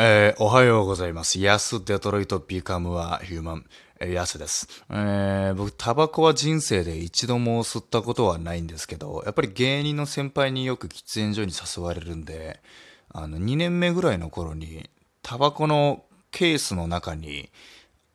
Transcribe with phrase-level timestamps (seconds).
[0.00, 1.40] えー、おはようございます。
[1.40, 3.64] ヤスデトロイトビカムはヒューマン。
[3.98, 4.68] ヤスです。
[4.90, 12.60] えー、僕、タバコは人生で一度も吸ったことはないんですけど、やっぱり芸人の先輩によく喫煙所に誘われるんで、
[13.08, 14.88] あの、2年目ぐらいの頃に、
[15.22, 17.50] タバコのケースの中に、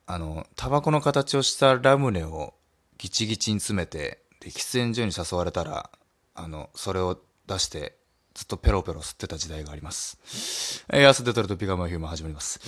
[0.06, 2.54] あの、タバコの形をしたラムネを
[2.96, 5.90] ギチギチに詰めて、で、喫煙所に誘われたら、
[6.34, 7.98] あの、それを出して、
[8.34, 10.84] ずっとペロペロ吸ってた時代があります。
[10.92, 12.58] えー、ヤスデトルとピカマヒューマン始まります。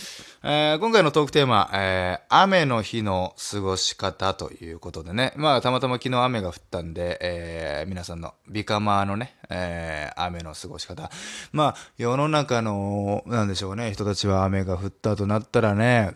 [0.45, 11.11] えー今回のトークテーマ、えー雨の日の過ごし方ということでね、まあ、たまたま昨日雨が降ったんで、えー皆さんのビカマーのね、えー雨の過ごし方。
[11.51, 16.14] まあ、世の中の、なんでしょうね、人たちは雨が降ったとなったらね、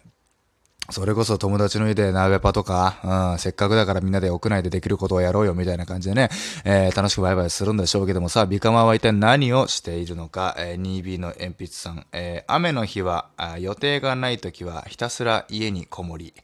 [0.91, 6.29] それこそ友達の家で鍋パとか、うん、せっかくだからみんなで屋内でできることをやろうよみたいな感じでね、
[6.65, 13.29] えー楽しくバイバイするんでしょうけどもさ、ビカマは一体何をしているのか、えー 2B の鉛筆さん、えー雨の日は
[13.61, 16.35] 予定がない時はひたすら家にこもり、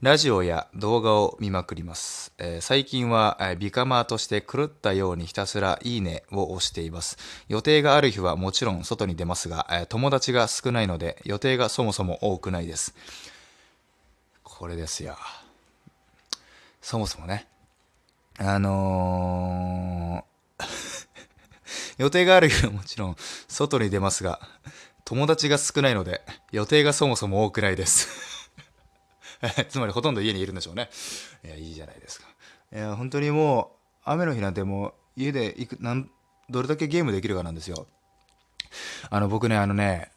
[0.00, 2.32] ラジオや動画を見まくります。
[2.38, 7.18] えー最近は、えービカマーとして狂ったようにひたすらいいねを押しています。
[7.48, 12.94] 予定がある日はもちろん外に出ますが、えー友達が少ないので予定がそもそも多くないです。
[14.62, 15.16] これですよ。
[16.80, 17.48] そもそもね。
[18.38, 20.64] あのー
[21.98, 23.16] 予定がある日はもちろん
[23.48, 24.38] 外に出ますが、
[25.04, 28.08] 友達が少ないので予定がそもそも多くないです。
[29.68, 30.90] つまりほとんど家にいるんでしょうね。
[31.44, 32.28] いや、いいじゃないですか。
[32.72, 36.08] いや、本当にもう雨の日なんてもう家でいくなん
[36.48, 37.88] どれだけゲームできるかなんですよ。
[39.10, 40.12] あの僕ね、あのね、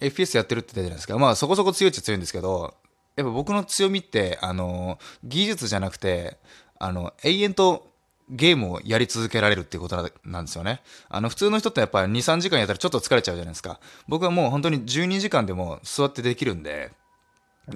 [0.00, 1.18] FPS やってるって言ったじゃないですか。
[1.18, 2.76] まあそこそこ強いっちゃ強いんですけど、
[3.18, 6.38] やっぱ僕の強みって、あの、技術じゃなくて、
[6.78, 7.90] あの、永遠と
[8.30, 10.82] ゲームをやり続けられるっていうことなんですよね。
[11.08, 13.80] あの、普通の人ってやっぱり2、3時間やったらちょっと疲れちゃうじゃないですか。
[14.06, 16.92] 僕はもう本当に12時間でも座ってできるんで、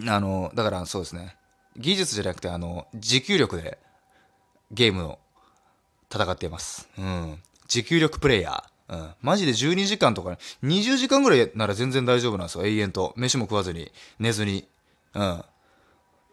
[0.06, 1.34] あの、だからそうですね。
[1.76, 3.78] 技術じゃなくて、あの、持久力で
[4.70, 5.18] ゲームを
[6.08, 6.88] 戦っています。
[6.96, 7.42] うん。
[7.66, 8.96] 持久力プレイヤー。
[8.96, 9.10] うん。
[9.22, 12.64] マジで12時間とか、20時間ぐらいなら全然大丈夫なんですよ。
[12.64, 13.12] 永遠と。
[13.16, 14.68] 飯も食わずに、寝ずに。
[15.14, 15.44] うん。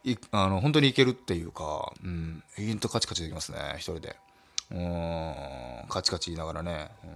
[0.03, 2.43] いあの、本当にいけるっていうか、うん。
[2.57, 3.75] 永遠とカチカチできますね。
[3.77, 4.15] 一人で。
[4.71, 5.85] うん。
[5.89, 6.89] カチカチ言いながらね。
[7.03, 7.09] うん。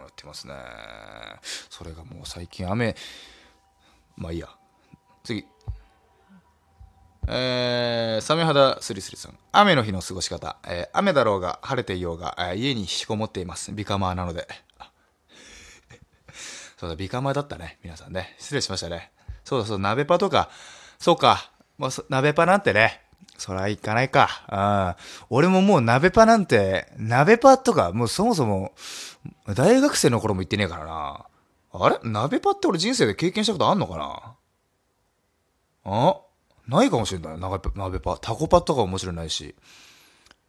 [0.00, 0.54] やってますね。
[1.70, 2.96] それがもう最近雨、
[4.16, 4.48] まあいいや。
[5.22, 5.46] 次。
[7.26, 9.38] えー、サメ肌スリスリさん。
[9.52, 10.56] 雨の日の過ごし方。
[10.66, 13.72] えー雨だろうが晴れていようが、えー家に引きこもっています。
[13.72, 14.46] ビカマーなので。
[16.76, 17.78] そうだ、ビカマーだったね。
[17.82, 18.34] 皆さんね。
[18.38, 19.10] 失礼しましたね。
[19.44, 20.50] そうだ、そうだ、鍋パとか。
[20.98, 21.50] そうか。
[21.78, 23.02] もうそ鍋パなんてね。
[23.36, 24.94] そらいかないか。
[25.28, 25.34] うん。
[25.36, 28.72] 俺ももう鍋パなんて、鍋パとか、もうそもそも、
[29.54, 31.26] 大学生の頃も行ってねえからな。
[31.72, 31.98] あれ？
[32.04, 33.98] 鍋パって俺人生で経験したことあんのか
[35.84, 35.92] な？
[35.92, 36.20] あ？
[36.68, 37.38] ないかもしれない。
[37.40, 39.56] 鍋パ、タコパとかももちろんないし。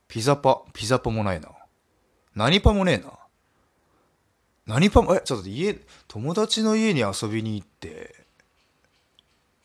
[0.07, 1.49] ピザパ、ピザパもないな。
[2.35, 3.11] 何パもねえな。
[4.67, 5.75] 何パも、え、ちょっと家、
[6.07, 8.24] 友達の家に遊びに行って、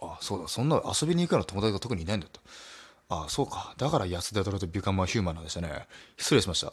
[0.00, 2.40] あ、そうだ、そんな遊びに行くような友達が特にいないんだった。
[3.10, 3.74] あ、そうか。
[3.76, 5.86] だから安田ドラとビュカマヒューマンなんでしたね。
[6.16, 6.72] 失礼しました。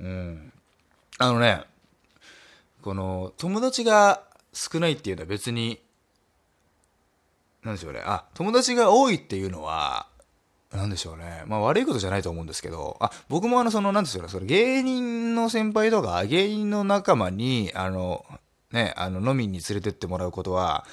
[0.00, 0.52] うん。
[1.18, 1.64] あのね、
[2.82, 4.22] この、友達が
[4.52, 5.80] 少ないっていうのは別に、
[7.62, 8.00] なんでしょうね。
[8.04, 10.06] あ、友達が多いっていうのは、
[10.72, 11.42] なんでしょうね。
[11.46, 18.24] まあ悪いことじゃないと思うんですけど、あ、僕もあの、その、なんですよね、それ芸人の先輩とか、芸人の仲間に、あの、
[18.72, 20.86] ね、あの、飲みに連れてってもらうことは、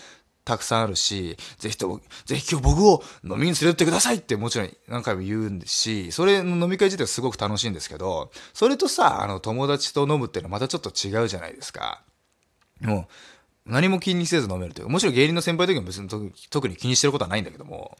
[0.45, 12.01] たくさんあるし、ぜひとも、ぜひ今日僕を飲みに連れてってくださいってもちろん何回も言うんですし、それの飲み会自体はすごく楽しいんですけど、それとさ、あの、友達と飲むっていうのはまたちょっと違うじゃないですか。
[12.81, 13.07] も
[13.65, 16.09] う、何も気にせず飲めるというか、もちろん芸人の先輩の時も別に
[16.49, 17.97] 特に気にしてることはないんだけども、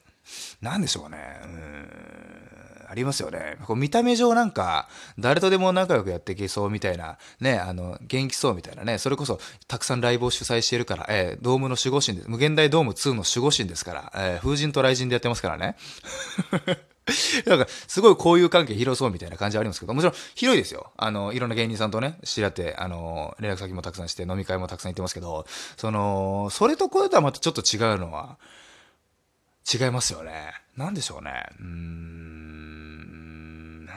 [0.62, 1.18] なんでしょうかね。
[1.44, 2.53] うん、
[2.94, 3.58] ありますよね。
[3.66, 4.88] こう見た目上なんか、
[5.18, 15.76] 誰とでも仲良くやっていけそうみたいな、ね、あの、元気そうみたいなね、それこそ、たくさんライブを主催しているから、えードームの守護神です、無限大ドーム2の守護神ですから、えー風神と雷神でやってますからね。
[17.48, 20.92] なんか、すごい交友関係広そうみたいな感じはありますけど、もちろん広いですよ。
[20.96, 25.48] あの、いろんな芸人さんとね、知り合って、あの、連絡先もたくさんして、飲み会もたくさん行ってますけど、
[25.78, 28.38] その、それとこれとはまたちょっと違うのは、
[29.72, 30.54] 違いますよね。
[30.76, 31.46] なんでしょうね。
[31.60, 32.33] うん、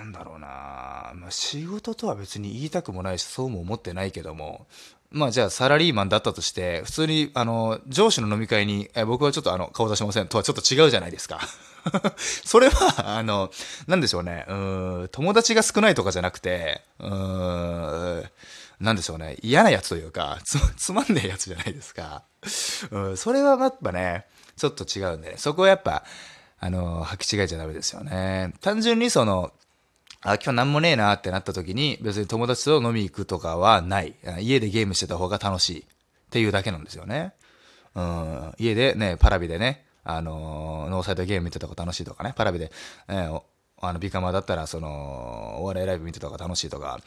[0.07, 1.13] なんだろうな。
[1.15, 4.67] まあ、仕事とは別に言いたくもないし、そうも思ってないけども、
[5.11, 11.41] まあじゃあサラリーマンだったとして、普通に、あの、上司の飲み会に、え僕はちょっとあの、顔出しませんとはちょっと違うじゃないですか。
[12.17, 13.51] それは、あの、
[13.87, 14.45] なんでしょうね。
[14.49, 18.31] うーん、友達が少ないとかじゃなくて、うーん、
[18.81, 22.23] なんでしょうね、嫌なやつというか、つ、つまんねえやつじゃないですか。
[22.91, 24.27] うん、それはやっぱね、
[24.57, 26.05] ちょっと違うんで、ね、そこはやっぱ、
[26.59, 28.55] あの、履き違えちゃダメですよね。
[28.61, 29.53] 単純にその、
[30.27, 34.15] あ、今日なんもねえなってなった時に、別に友達と飲み行くとかはない。
[34.41, 35.85] 家でゲームしてた方が楽しいっ
[36.31, 37.33] ていうだけなんですよね。
[37.95, 42.73] うん、家でね、パラビでね、あのー、ノーサイドゲーム見てた方が楽しいとかね、パラビで、
[43.09, 43.43] えー、
[43.81, 46.99] あの、ビカマだったら、その、お笑いライブ見てた方が楽しいとか、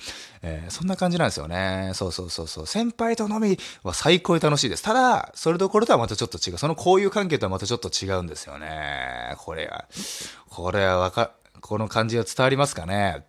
[0.42, 1.92] えー、そんな感じなんですよね。
[1.96, 2.68] そうそうそうそう。
[2.68, 4.84] 先輩と飲みは最高に楽しいです。
[4.84, 6.58] ただ、それどころとはまたちょっと違う。
[6.58, 9.34] その交友関係とはまたちょっと違うんですよね。
[9.38, 9.86] これは、
[10.50, 13.26] これはわか、この感じは伝わりますかね。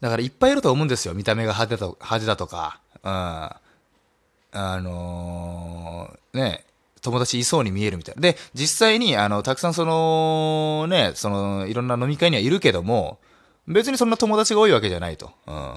[0.00, 1.14] だからいっぱいいると思うんですよ。
[1.14, 2.80] 見た目が派手と派手だとか。
[3.02, 3.10] うん。
[3.10, 6.64] あのー、ね、
[7.02, 8.20] 友達いそうに見えるみたいな。
[8.20, 13.18] で、実際に、あの、たくさんその、ね、その、いろんな飲み会にはいるけども、
[13.66, 15.32] 別にそんな友達が多いわけじゃないと。
[15.46, 15.74] うん。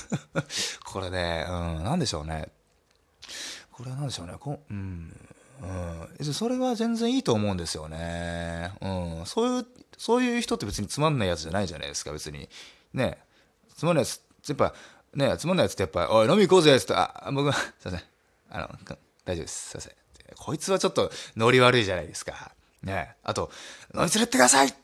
[0.84, 2.48] これね、うん、なんでしょうね。
[3.72, 4.34] これはなんでしょうね。
[4.38, 5.12] こうん。
[5.60, 6.34] うん。
[6.34, 8.72] それは全然いいと思うんですよね。
[8.80, 9.26] うん。
[9.26, 9.66] そういう、
[9.96, 12.48] そういう人って別につまんないやつじゃないじゃないですか、別に。
[12.92, 13.18] ね。
[13.76, 14.74] つまんないやつ、やっぱ、
[15.14, 18.02] ね、つまんないやつってやっぱ、おい、飲み行こうぜっつって、あ、僕は、すいません。
[18.50, 18.68] あの、
[19.24, 19.70] 大丈夫です。
[19.70, 19.92] すいません。
[20.36, 22.52] こいつはちょっとノリ悪いじゃないですか。
[22.82, 23.14] ね。
[23.22, 23.50] あと、
[23.94, 24.74] 飲み連れてってください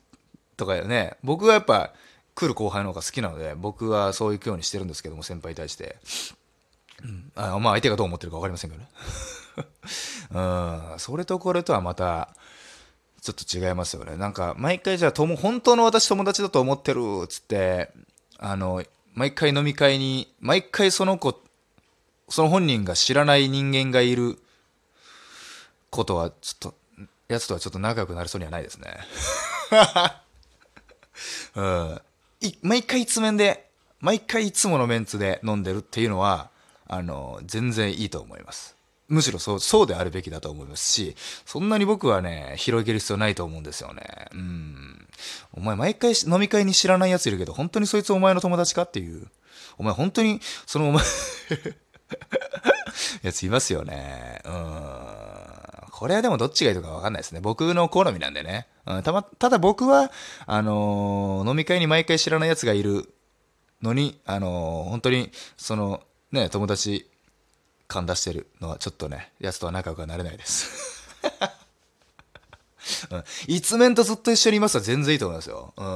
[0.57, 1.93] とかね、僕はやっぱ
[2.35, 5.97] 来る後輩の方が好きなので、僕はそう行くようにしてるんですけども、先輩に対して。
[7.03, 8.89] うん、あまあ相手がどう思ってるか分かりませんけどね。
[10.33, 12.35] うん、それとこれとはまた、
[13.21, 14.17] ちょっと違いますよね。
[14.17, 17.91] なんか、毎回じゃあ、とも、本当の私友達だと思ってるっつって、
[18.39, 18.83] あの、
[19.15, 21.39] 毎回飲み会に、毎回その子、
[22.29, 24.39] その本人が知らない人間がいる
[25.91, 26.75] ことは、ちょっと、
[27.29, 28.99] やつとはちょっと仲良くなりそうにはないですね。
[31.55, 32.01] うん。
[32.63, 33.69] 毎回一面で、
[34.01, 36.51] 毎回いつものメンツで飲んでるっていうのは、
[36.89, 38.77] あの、全然いいと思います。
[39.11, 44.29] むしろそう、そうであるべきだと思いますし、そんなに僕はね、広げる必要ないと思うんですよね。
[44.33, 45.09] うん。
[45.53, 49.27] お前毎回飲み会に知らない奴いるけど、本当にそいつお前の友達かっていう。
[49.79, 51.05] お前本当に、そのお前
[53.23, 54.41] やついますよね。
[54.45, 55.31] うん。
[55.91, 57.41] これはでもどっちがいいとかわかんないですね。
[57.41, 58.69] 僕の好みなんでね。
[58.87, 60.13] うん、たま、ただ僕は、
[60.47, 63.13] あのー、飲み会に毎回知らない奴がいる
[63.83, 67.10] のに、あのー、本当に、その、ね、友達
[67.91, 71.09] 感出してるのはちょっとね、奴とは仲良くはなれないです。
[73.11, 75.75] うん、一面とずっと一緒にいますは全然いいと思いますよ。
[75.77, 75.87] うん。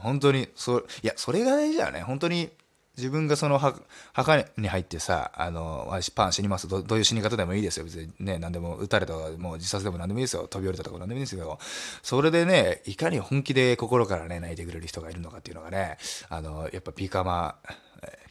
[0.00, 2.02] 本当に、そ、いや、それが大事だよね。
[2.02, 2.50] 本当に、
[2.96, 6.82] 自分がその墓に入ってさ、あの、私パン死にますど。
[6.82, 7.84] どういう死に方でもいいですよ。
[7.84, 10.48] 別にね、何でも撃たれたもう自殺でも何でもいいですよ。
[10.48, 11.60] 飛び降りたとか何でもいいですけど、
[12.02, 15.96] それでね、いかに本気で心からね、泣いてくれる人がいるのかっていうのがね、
[16.28, 17.54] あの、やっぱビカマ、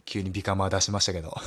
[0.03, 1.37] 急にビカマ出しましたけど、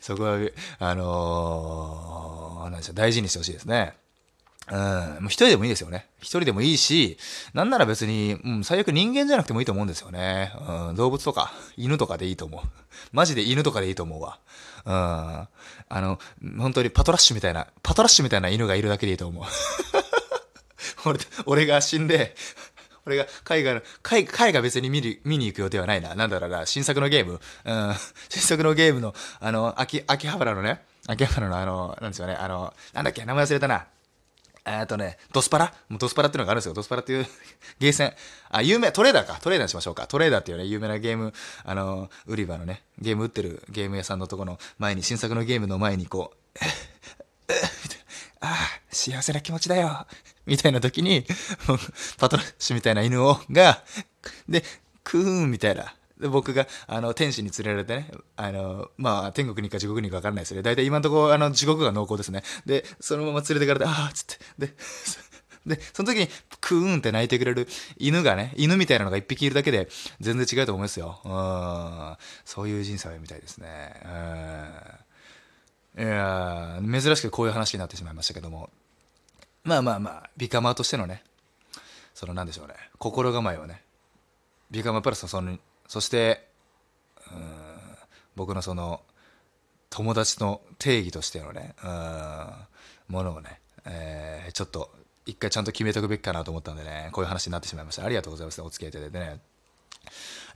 [0.00, 0.38] そこは、
[0.78, 3.94] あのー、なんでしょう、大事にしてほしいですね。
[4.70, 4.78] うん。
[4.78, 4.82] も
[5.22, 6.06] う一人でもいいですよね。
[6.20, 7.18] 一人でもいいし、
[7.54, 10.52] なんなら別に、うん、最悪人間じゃなくてもいいと思うんですよね。
[10.88, 12.60] うん、動物とか、犬とかでいいと思う。
[13.12, 14.38] マジで犬とかでいいと思うわ。
[14.84, 14.92] うん。
[14.92, 15.48] あ
[15.88, 16.18] の、
[16.58, 19.44] 本当にパトラッシュみたいな、パトラッシュみたいな犬がいるだけでいいと思う。
[21.04, 22.36] 俺、俺が死んで、
[23.06, 26.14] 俺が海外の、海海外別に見る、見に行く予定はないな。
[26.14, 27.32] なんだろうな、新作のゲーム。
[27.32, 27.94] うん、
[28.28, 33.86] 新作のゲームの、あの、秋、秋葉原のね、秋葉原のあの、なんですよね、あの、なんだっけ、名前忘れたな。
[34.66, 35.74] えっとね、ドスパラ？
[35.88, 36.74] もドスパラっていうのがあるんですよ。
[36.74, 37.26] ドスパラっていう
[37.80, 38.14] ゲーセン。
[38.50, 39.38] あ、有名、トレーダーか。
[39.40, 40.06] トレーダーにしましょうか。
[40.06, 41.32] トレーダーっていうね、有名なゲーム、
[41.64, 46.58] あの、売り場のね、ゲーム売ってるゲーム屋さんのとこの前に、新作のゲームの前にこう、
[48.40, 50.06] ああ、幸せな気持ちだよ。
[50.46, 51.26] みたいな時に、
[52.18, 53.84] パトラッシュみたいな犬を、が、
[54.48, 54.64] で、
[55.04, 55.94] クーンみたいな。
[56.18, 60.62] で、僕が、あの、天使に連れられてね、あの、まあ、天国に行くか地獄に行くか分からないですよね。
[60.62, 62.42] 大体今のところ、あの、地獄が濃厚ですね。
[62.64, 64.74] で、そのまま連れてかれて、ああ、つって、で、
[65.76, 66.28] で、その時に、
[66.60, 67.68] クーンって泣いてくれる
[67.98, 69.88] 犬がね、犬みたいなのが一匹いるだけで、
[70.20, 71.20] 全然違うと思いますよ。
[71.24, 72.16] うん。
[72.46, 74.00] そういう人生みたいですね。
[74.04, 75.09] うん。
[75.98, 78.70] いや珍しくこういう話になってしまいましたけども。
[79.62, 81.22] まあまあまあ、ビカマーとしてのね、
[82.14, 83.82] そのなんでしょうね、心構えをね、
[84.70, 85.58] ビカマープラスのその
[85.90, 86.46] そして、
[87.32, 87.42] うん、
[88.36, 89.02] 僕のその、
[89.90, 94.94] 友達の定義としてのね、うん、ものをね、えー、ちょっと、
[95.26, 98.04] 一回ちゃんと決めておくべきかなと思ったんでね、こういう話になってしまいました。
[98.04, 98.62] ありがとうございます。
[98.62, 99.40] お付き合いいただいてね。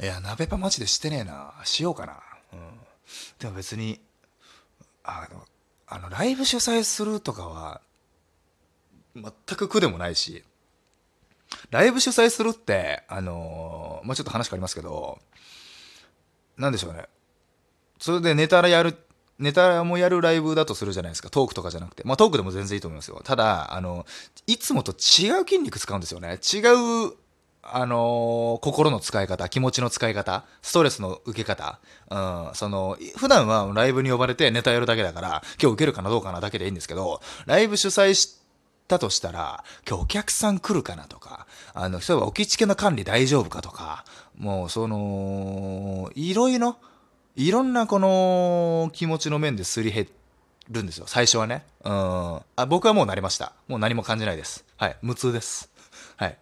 [0.00, 1.52] いや、鍋パマジでしてねえな。
[1.64, 2.20] しようかな。
[2.52, 2.60] うん。
[3.40, 4.00] でも別に、
[5.04, 5.44] あの、
[5.86, 7.80] あの、ライブ主催するとかは、
[9.14, 10.42] 全く苦でもないし、
[11.70, 15.18] ライブ主催するって、あの、まあ、ちょっと話変わりますけど、
[16.56, 17.06] なんでしょうね。
[17.98, 18.96] それでネタやる、
[19.38, 21.30] ネタもやるライブだとするじゃないですか。
[21.30, 22.02] トークとかじゃなくて。
[22.04, 23.20] まあトークでも全然いいと思いますよ。
[23.24, 24.06] ただ、あの、
[24.46, 26.38] いつもと違う筋肉使うんですよね。
[26.52, 26.58] 違
[27.08, 27.12] う、
[27.72, 31.78] あのー心の使い方、気持ちの使い方、ストレスの受け方。
[32.10, 38.38] うん、その、普段はライブに呼ばれてネタやるだけだから、今日受けるかなどうかなだけでいいんですけど、ライブ主催し
[38.86, 44.04] たとしたら、今日お客さん来るかなとか、あの、例えば置き付けの管理大丈夫かとか、
[44.38, 46.76] もうその、いろいろ、
[47.36, 50.06] いろんなこの気持ちの面ですり減
[50.70, 51.06] るんですよ。
[51.08, 51.64] 最初はね。
[51.84, 51.92] うん。
[51.92, 53.52] あ、僕はもう慣れました。
[53.66, 54.64] もう何も感じないです。
[54.76, 54.96] はい。
[55.02, 55.70] 無痛です。
[56.16, 56.38] はい。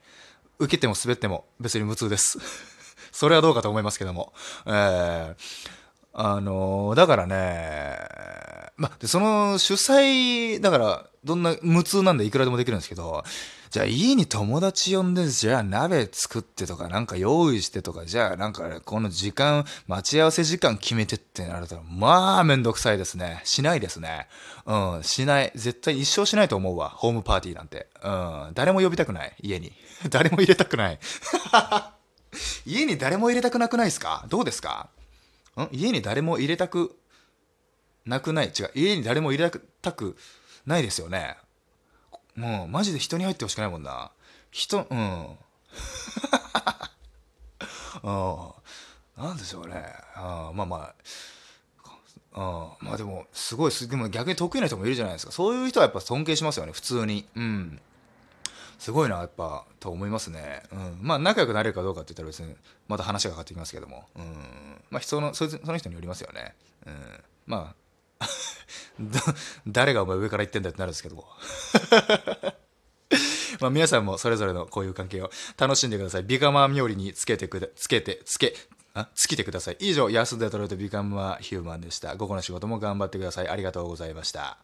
[0.58, 2.38] 受けても滑っても別に無痛です。
[3.12, 4.32] それはどうかと思いますけども。
[4.66, 5.34] えー、
[6.12, 7.98] あのーだからね、
[8.76, 13.22] ま、で、その主催、だから、どんな無痛なんでいくらでもできるんですけど、
[13.70, 23.40] じゃあ家に友達呼んで、じゃあ鍋作ってとか、なんか用意してとか、じゃあなんかこの時間、待ち合わせ時間決めてってなると、まあめんどくさいですね。
[23.44, 24.26] しないですね。
[24.66, 25.52] うん、しない。
[25.54, 26.90] 絶対一生しないと思うわ。
[26.90, 27.86] ホームパーティーなんて。
[28.04, 28.10] う
[28.50, 29.34] ん、誰も呼びたくない。
[29.40, 29.72] 家に。
[30.10, 30.98] 誰も入れたくない。
[32.66, 34.24] 家に誰も入れたくなくないですか？
[34.28, 34.88] どうですか？
[35.56, 35.68] ん？
[35.72, 36.96] 家に誰も入れたく
[38.06, 38.48] なくない？
[38.48, 38.70] 違う。
[38.74, 40.16] 家に誰も入れたく
[40.66, 41.36] ないですよね。
[42.34, 44.10] もう、マジで人に入ってほしくないもんな。
[44.50, 45.36] 人、うん。
[48.02, 48.52] うん。
[49.22, 49.84] なんでしょうね。
[50.16, 50.94] うん、まあまあ。
[52.34, 55.32] うん、まあでも、すごい、でも逆に得意な人もいるじゃないですか。
[55.32, 57.28] そういう人はやっぱ尊敬しますよね、普通に。
[57.36, 57.78] うん。
[58.82, 60.64] すごいな、やっぱ、と思いますね。
[60.72, 60.98] うん。
[61.00, 62.56] まあ、仲良くなれるかどうかって言ったら別に、
[62.88, 64.06] また話が変わってきますけども。
[64.16, 64.24] うん。
[64.90, 66.56] まあ、人の、その人によりますよね。
[66.84, 67.20] うん。
[67.46, 67.76] ま
[68.18, 68.26] あ、
[69.68, 71.28] 誰がお前上から言ってんだってなるんですけども。
[73.60, 76.24] まあ皆さんもそれぞれのこういう関係を楽しんでください。
[76.24, 78.52] ビカマー冥利につけてくだ、つけて、つけ、
[78.94, 79.76] あ、尽きてください。
[79.78, 82.16] 以上、安デトロイトビカムはヒューマンでした。
[82.16, 83.48] 午後の仕事も頑張ってください。
[83.48, 84.58] ありがとうございました。